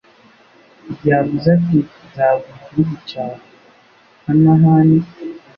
igihe 0.91 1.15
avuze 1.21 1.47
ati 1.57 1.77
Nzaguha 2.07 2.55
igihugu 2.61 2.93
cya 3.09 3.25
Kanahani 4.21 4.99